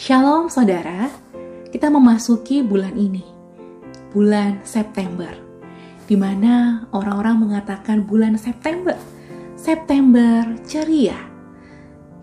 Shalom 0.00 0.48
saudara, 0.48 1.12
kita 1.68 1.92
memasuki 1.92 2.64
bulan 2.64 2.96
ini, 2.96 3.20
bulan 4.16 4.64
September, 4.64 5.28
di 6.08 6.16
mana 6.16 6.88
orang-orang 6.96 7.36
mengatakan 7.36 8.08
bulan 8.08 8.40
September, 8.40 8.96
September 9.60 10.56
ceria, 10.64 11.20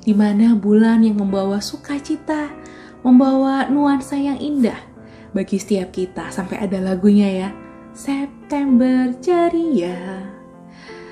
di 0.00 0.16
mana 0.16 0.56
bulan 0.56 1.04
yang 1.04 1.20
membawa 1.20 1.60
sukacita, 1.60 2.48
membawa 3.04 3.68
nuansa 3.68 4.16
yang 4.16 4.40
indah 4.40 4.80
bagi 5.36 5.60
setiap 5.60 5.92
kita, 5.92 6.32
sampai 6.32 6.56
ada 6.64 6.80
lagunya 6.80 7.28
ya, 7.28 7.48
September 7.92 9.12
ceria. 9.20 10.24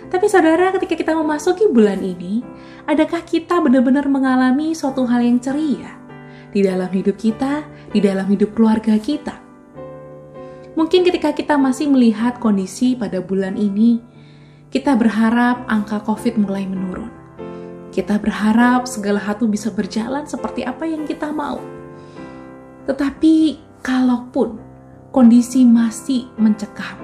Tapi 0.09 0.27
saudara, 0.33 0.73
ketika 0.80 0.96
kita 0.96 1.12
memasuki 1.12 1.69
bulan 1.69 2.01
ini, 2.01 2.41
adakah 2.88 3.20
kita 3.20 3.60
benar-benar 3.60 4.09
mengalami 4.09 4.73
suatu 4.73 5.05
hal 5.05 5.20
yang 5.20 5.37
ceria? 5.45 6.03
Di 6.54 6.62
dalam 6.62 6.86
hidup 6.94 7.18
kita, 7.18 7.66
di 7.90 7.98
dalam 7.98 8.30
hidup 8.30 8.54
keluarga 8.54 8.94
kita. 8.94 9.42
Mungkin 10.78 11.02
ketika 11.02 11.34
kita 11.34 11.58
masih 11.58 11.90
melihat 11.90 12.38
kondisi 12.38 12.94
pada 12.94 13.18
bulan 13.18 13.58
ini, 13.58 13.98
kita 14.70 14.94
berharap 14.94 15.66
angka 15.66 16.02
COVID 16.06 16.38
mulai 16.38 16.66
menurun. 16.66 17.10
Kita 17.90 18.18
berharap 18.18 18.90
segala 18.90 19.22
hal 19.22 19.38
bisa 19.46 19.70
berjalan 19.70 20.27
seperti 20.27 20.66
apa 20.66 20.82
yang 20.82 21.06
kita 21.06 21.30
mau. 21.30 21.62
Tetapi 22.86 23.34
kalaupun 23.86 24.58
kondisi 25.14 25.62
masih 25.62 26.27
mencekam, 26.42 26.98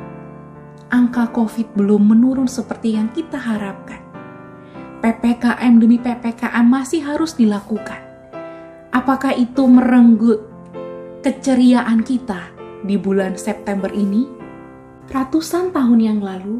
angka 0.91 1.31
COVID 1.31 1.79
belum 1.79 2.11
menurun 2.11 2.51
seperti 2.51 2.99
yang 2.99 3.07
kita 3.15 3.39
harapkan. 3.39 4.03
PPKM 4.99 5.79
demi 5.79 6.03
PPKM 6.03 6.67
masih 6.67 7.07
harus 7.07 7.39
dilakukan 7.39 8.10
Apakah 8.91 9.39
itu 9.39 9.71
merenggut 9.71 10.51
keceriaan 11.23 12.03
kita 12.03 12.51
di 12.83 12.99
bulan 12.99 13.39
September 13.39 13.87
ini? 13.87 14.27
Ratusan 15.07 15.71
tahun 15.71 16.03
yang 16.03 16.19
lalu, 16.19 16.59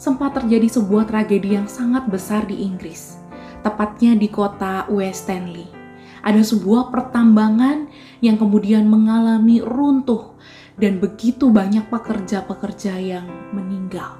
sempat 0.00 0.40
terjadi 0.40 0.72
sebuah 0.72 1.04
tragedi 1.04 1.52
yang 1.52 1.68
sangat 1.68 2.08
besar 2.08 2.48
di 2.48 2.64
Inggris, 2.64 3.20
tepatnya 3.60 4.16
di 4.16 4.24
kota 4.32 4.88
West 4.88 5.28
Stanley. 5.28 5.68
Ada 6.24 6.48
sebuah 6.48 6.88
pertambangan 6.88 7.92
yang 8.24 8.40
kemudian 8.40 8.88
mengalami 8.88 9.60
runtuh 9.60 10.32
dan 10.80 10.96
begitu 10.96 11.52
banyak 11.52 11.92
pekerja-pekerja 11.92 12.96
yang 12.96 13.28
meninggal. 13.52 14.16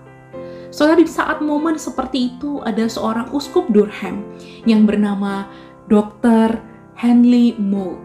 Soalnya 0.69 1.01
di 1.01 1.09
saat 1.09 1.41
momen 1.41 1.81
seperti 1.81 2.37
itu 2.37 2.61
ada 2.69 2.85
seorang 2.85 3.33
uskup 3.33 3.65
Durham 3.73 4.29
yang 4.69 4.85
bernama 4.85 5.49
Dr. 5.89 6.76
Henley 6.97 7.53
Moore. 7.61 8.01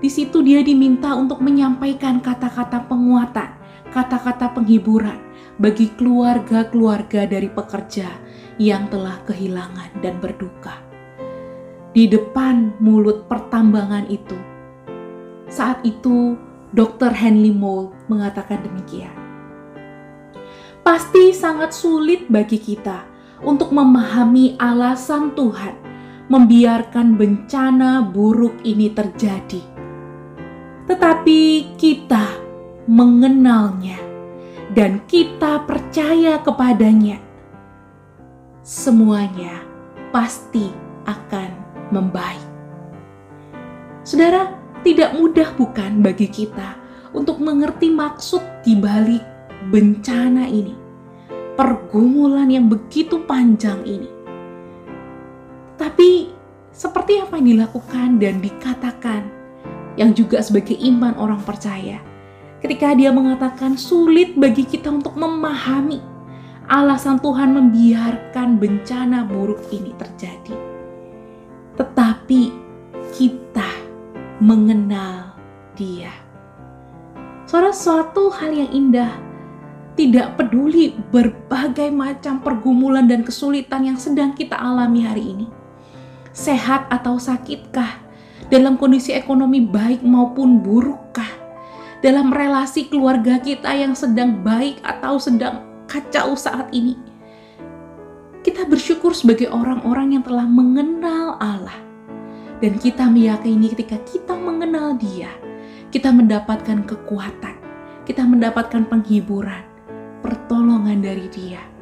Di 0.00 0.08
situ 0.08 0.40
dia 0.40 0.64
diminta 0.64 1.12
untuk 1.12 1.44
menyampaikan 1.44 2.24
kata-kata 2.24 2.88
penguatan, 2.88 3.56
kata-kata 3.92 4.52
penghiburan 4.56 5.20
bagi 5.60 5.92
keluarga-keluarga 5.92 7.28
dari 7.28 7.48
pekerja 7.52 8.08
yang 8.56 8.88
telah 8.88 9.20
kehilangan 9.28 10.00
dan 10.00 10.16
berduka. 10.24 10.80
Di 11.94 12.10
depan 12.10 12.74
mulut 12.80 13.28
pertambangan 13.28 14.08
itu, 14.08 14.36
saat 15.46 15.84
itu 15.86 16.34
Dr. 16.74 17.14
Henley 17.14 17.54
Moore 17.54 17.94
mengatakan 18.10 18.64
demikian. 18.64 19.14
Pasti 20.82 21.32
sangat 21.32 21.72
sulit 21.72 22.26
bagi 22.28 22.60
kita 22.60 23.04
untuk 23.44 23.72
memahami 23.72 24.56
alasan 24.58 25.32
Tuhan 25.32 25.83
membiarkan 26.28 27.20
bencana 27.20 28.00
buruk 28.00 28.64
ini 28.64 28.88
terjadi. 28.88 29.60
Tetapi 30.88 31.40
kita 31.76 32.26
mengenalnya 32.88 34.00
dan 34.72 35.04
kita 35.04 35.64
percaya 35.68 36.40
kepadanya. 36.40 37.20
Semuanya 38.64 39.60
pasti 40.08 40.72
akan 41.04 41.50
membaik. 41.92 42.44
Saudara, 44.04 44.56
tidak 44.84 45.16
mudah 45.16 45.48
bukan 45.56 46.00
bagi 46.00 46.28
kita 46.28 46.76
untuk 47.12 47.40
mengerti 47.40 47.92
maksud 47.92 48.40
di 48.64 48.76
balik 48.76 49.24
bencana 49.68 50.48
ini. 50.48 50.76
Pergumulan 51.54 52.50
yang 52.50 52.66
begitu 52.68 53.22
panjang 53.24 53.80
ini 53.86 54.13
tapi 55.74 56.30
seperti 56.74 57.22
apa 57.22 57.38
yang 57.38 57.48
dilakukan 57.54 58.18
dan 58.18 58.42
dikatakan 58.42 59.22
yang 59.94 60.10
juga 60.10 60.42
sebagai 60.42 60.74
iman 60.74 61.14
orang 61.18 61.38
percaya. 61.42 62.02
Ketika 62.58 62.96
dia 62.98 63.14
mengatakan 63.14 63.78
sulit 63.78 64.34
bagi 64.34 64.66
kita 64.66 64.90
untuk 64.90 65.14
memahami 65.14 66.02
alasan 66.66 67.20
Tuhan 67.20 67.54
membiarkan 67.54 68.56
bencana 68.58 69.22
buruk 69.28 69.60
ini 69.70 69.92
terjadi. 69.94 70.56
Tetapi 71.78 72.42
kita 73.14 73.70
mengenal 74.40 75.36
dia. 75.76 76.10
Suara 77.44 77.70
suatu 77.70 78.32
hal 78.34 78.50
yang 78.50 78.70
indah 78.72 79.12
tidak 79.94 80.34
peduli 80.34 80.96
berbagai 81.14 81.92
macam 81.94 82.42
pergumulan 82.42 83.06
dan 83.06 83.22
kesulitan 83.22 83.86
yang 83.86 83.98
sedang 84.00 84.34
kita 84.34 84.58
alami 84.58 85.06
hari 85.06 85.22
ini 85.36 85.46
sehat 86.34 86.90
atau 86.90 87.16
sakitkah, 87.16 88.02
dalam 88.50 88.74
kondisi 88.74 89.14
ekonomi 89.14 89.62
baik 89.62 90.02
maupun 90.02 90.58
burukkah, 90.60 91.30
dalam 92.02 92.34
relasi 92.34 92.90
keluarga 92.90 93.38
kita 93.38 93.70
yang 93.72 93.94
sedang 93.94 94.42
baik 94.42 94.82
atau 94.82 95.16
sedang 95.16 95.62
kacau 95.86 96.34
saat 96.34 96.68
ini. 96.74 96.98
Kita 98.44 98.68
bersyukur 98.68 99.16
sebagai 99.16 99.48
orang-orang 99.48 100.20
yang 100.20 100.24
telah 100.26 100.44
mengenal 100.44 101.40
Allah. 101.40 101.80
Dan 102.60 102.76
kita 102.76 103.08
meyakini 103.08 103.72
ketika 103.72 103.96
kita 104.04 104.36
mengenal 104.36 105.00
dia, 105.00 105.32
kita 105.88 106.12
mendapatkan 106.12 106.84
kekuatan, 106.84 107.56
kita 108.04 108.20
mendapatkan 108.20 108.84
penghiburan, 108.84 109.64
pertolongan 110.20 111.00
dari 111.00 111.28
dia 111.32 111.74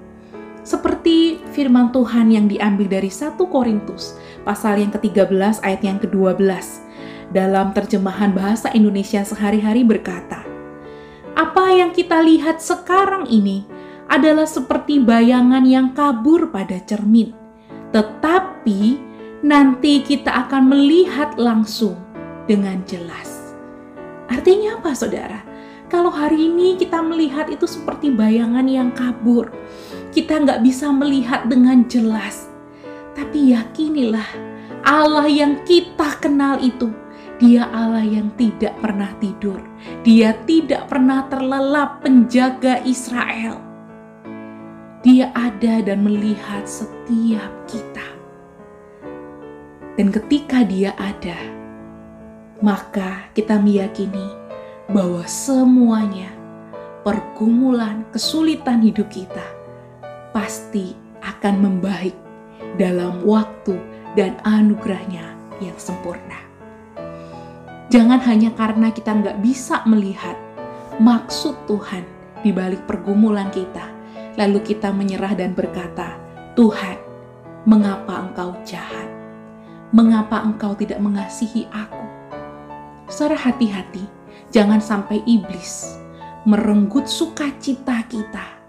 seperti 0.62 1.42
firman 1.50 1.90
Tuhan 1.90 2.30
yang 2.30 2.46
diambil 2.46 2.86
dari 2.86 3.10
1 3.10 3.34
Korintus 3.50 4.14
pasal 4.42 4.78
yang 4.82 4.91
ke-13 4.94 5.62
ayat 5.62 5.80
yang 5.82 5.98
ke-12 6.03 6.47
dalam 7.32 7.72
terjemahan 7.72 8.30
bahasa 8.36 8.69
Indonesia 8.76 9.25
sehari-hari 9.25 9.82
berkata, 9.82 10.44
Apa 11.32 11.72
yang 11.72 11.91
kita 11.97 12.20
lihat 12.20 12.60
sekarang 12.60 13.25
ini 13.26 13.64
adalah 14.12 14.44
seperti 14.44 15.00
bayangan 15.00 15.64
yang 15.64 15.97
kabur 15.97 16.52
pada 16.52 16.76
cermin. 16.84 17.32
Tetapi 17.97 19.00
nanti 19.41 20.04
kita 20.04 20.28
akan 20.48 20.69
melihat 20.69 21.41
langsung 21.41 21.97
dengan 22.44 22.84
jelas. 22.84 23.56
Artinya 24.28 24.76
apa 24.76 24.92
saudara? 24.92 25.41
Kalau 25.88 26.08
hari 26.08 26.48
ini 26.48 26.76
kita 26.76 27.00
melihat 27.04 27.52
itu 27.52 27.69
seperti 27.69 28.12
bayangan 28.12 28.64
yang 28.64 28.92
kabur, 28.97 29.52
kita 30.12 30.41
nggak 30.41 30.64
bisa 30.64 30.88
melihat 30.88 31.48
dengan 31.48 31.84
jelas. 31.84 32.51
Tapi 33.12 33.53
yakinilah, 33.53 34.28
Allah 34.83 35.28
yang 35.28 35.61
kita 35.69 36.17
kenal 36.19 36.56
itu, 36.59 36.89
Dia 37.37 37.69
Allah 37.69 38.06
yang 38.06 38.33
tidak 38.39 38.73
pernah 38.81 39.11
tidur. 39.21 39.61
Dia 40.06 40.32
tidak 40.49 40.88
pernah 40.88 41.26
terlelap 41.29 42.00
penjaga 42.00 42.81
Israel. 42.87 43.59
Dia 45.03 45.35
ada 45.35 45.82
dan 45.82 46.06
melihat 46.06 46.62
setiap 46.64 47.50
kita. 47.67 48.06
Dan 49.99 50.08
ketika 50.08 50.62
Dia 50.65 50.94
ada, 50.97 51.37
maka 52.62 53.26
kita 53.35 53.58
meyakini 53.58 54.31
bahwa 54.88 55.26
semuanya 55.26 56.31
pergumulan, 57.03 58.06
kesulitan 58.15 58.81
hidup 58.87 59.11
kita 59.11 59.43
pasti 60.31 60.94
akan 61.20 61.55
membaik 61.58 62.15
dalam 62.76 63.24
waktu 63.24 63.76
dan 64.16 64.36
anugerahnya 64.44 65.34
yang 65.60 65.76
sempurna. 65.76 66.40
Jangan 67.92 68.20
hanya 68.24 68.52
karena 68.56 68.88
kita 68.88 69.12
nggak 69.12 69.40
bisa 69.44 69.84
melihat 69.84 70.36
maksud 70.96 71.54
Tuhan 71.69 72.04
di 72.40 72.50
balik 72.50 72.88
pergumulan 72.88 73.52
kita, 73.52 73.88
lalu 74.40 74.64
kita 74.64 74.88
menyerah 74.90 75.36
dan 75.36 75.52
berkata, 75.52 76.16
Tuhan, 76.56 76.96
mengapa 77.69 78.28
engkau 78.28 78.56
jahat? 78.64 79.08
Mengapa 79.92 80.40
engkau 80.40 80.72
tidak 80.72 81.04
mengasihi 81.04 81.69
aku? 81.69 82.00
Secara 83.12 83.36
hati-hati, 83.36 84.22
Jangan 84.52 84.84
sampai 84.84 85.24
iblis 85.24 85.96
merenggut 86.44 87.08
sukacita 87.08 88.04
kita, 88.04 88.60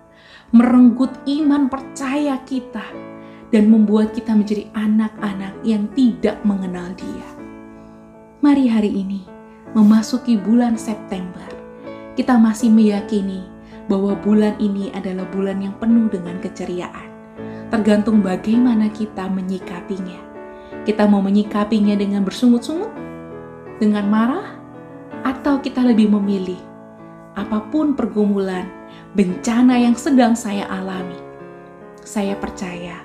merenggut 0.56 1.12
iman 1.28 1.68
percaya 1.68 2.40
kita, 2.48 2.88
dan 3.54 3.70
membuat 3.70 4.18
kita 4.18 4.34
menjadi 4.34 4.66
anak-anak 4.74 5.54
yang 5.62 5.86
tidak 5.94 6.42
mengenal 6.42 6.90
Dia. 6.98 7.28
Mari 8.42 8.66
hari 8.66 8.90
ini 8.90 9.22
memasuki 9.78 10.42
bulan 10.42 10.74
September, 10.74 11.46
kita 12.18 12.34
masih 12.42 12.74
meyakini 12.74 13.46
bahwa 13.86 14.18
bulan 14.18 14.58
ini 14.58 14.90
adalah 14.98 15.30
bulan 15.30 15.62
yang 15.62 15.78
penuh 15.78 16.10
dengan 16.10 16.42
keceriaan. 16.42 17.14
Tergantung 17.70 18.26
bagaimana 18.26 18.90
kita 18.90 19.30
menyikapinya. 19.30 20.34
Kita 20.84 21.06
mau 21.06 21.22
menyikapinya 21.22 21.94
dengan 21.94 22.26
bersungut-sungut, 22.26 22.92
dengan 23.78 24.10
marah, 24.10 24.50
atau 25.24 25.62
kita 25.62 25.86
lebih 25.86 26.10
memilih 26.12 26.60
apa 27.34 27.66
pun 27.70 27.94
pergumulan, 27.94 28.66
bencana 29.14 29.78
yang 29.78 29.96
sedang 29.98 30.34
saya 30.38 30.68
alami. 30.70 31.18
Saya 32.04 32.36
percaya 32.36 33.03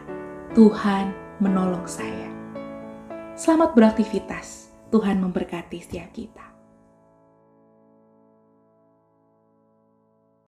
Tuhan 0.57 1.13
menolong 1.45 1.85
saya. 1.85 2.33
Selamat 3.37 3.77
beraktivitas. 3.77 4.73
Tuhan 4.89 5.21
memberkati 5.21 5.77
setiap 5.77 6.09
kita. 6.17 6.48